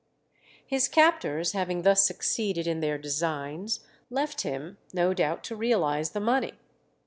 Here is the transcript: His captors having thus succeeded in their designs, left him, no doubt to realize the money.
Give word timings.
His 0.65 0.87
captors 0.87 1.51
having 1.51 1.83
thus 1.83 2.07
succeeded 2.07 2.65
in 2.65 2.79
their 2.79 2.97
designs, 2.97 3.81
left 4.09 4.41
him, 4.41 4.79
no 4.95 5.13
doubt 5.13 5.43
to 5.43 5.55
realize 5.55 6.09
the 6.09 6.19
money. 6.19 6.53